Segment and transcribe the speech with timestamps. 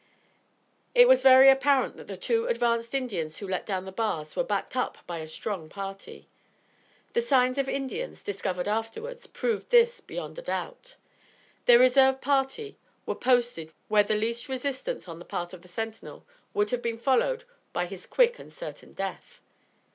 [0.95, 4.43] It was very apparent that the two advanced Indians who let down the bars were
[4.43, 6.27] backed up by a strong party.
[7.13, 10.95] The signs of Indians, discovered afterwards, proved this beyond a doubt.
[11.67, 16.25] Their reserve party were posted where the least resistance on the part of the sentinel
[16.55, 19.39] would have been followed by his quick and certain death.